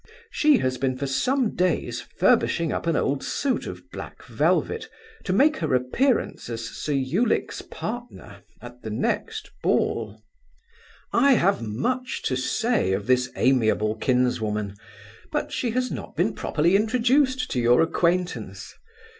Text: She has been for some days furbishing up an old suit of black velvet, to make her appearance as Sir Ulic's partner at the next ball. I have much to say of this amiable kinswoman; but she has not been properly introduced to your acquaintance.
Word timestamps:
She 0.31 0.57
has 0.57 0.79
been 0.79 0.97
for 0.97 1.05
some 1.05 1.53
days 1.53 2.01
furbishing 2.01 2.71
up 2.73 2.87
an 2.87 2.95
old 2.95 3.23
suit 3.23 3.67
of 3.67 3.91
black 3.91 4.23
velvet, 4.25 4.89
to 5.25 5.31
make 5.31 5.57
her 5.57 5.75
appearance 5.75 6.49
as 6.49 6.65
Sir 6.65 6.93
Ulic's 6.93 7.61
partner 7.61 8.41
at 8.63 8.81
the 8.81 8.89
next 8.89 9.51
ball. 9.61 10.23
I 11.13 11.33
have 11.33 11.61
much 11.61 12.23
to 12.23 12.35
say 12.35 12.93
of 12.93 13.05
this 13.05 13.29
amiable 13.35 13.93
kinswoman; 13.93 14.73
but 15.31 15.51
she 15.51 15.69
has 15.69 15.91
not 15.91 16.15
been 16.15 16.33
properly 16.33 16.75
introduced 16.75 17.51
to 17.51 17.59
your 17.59 17.83
acquaintance. 17.83 18.73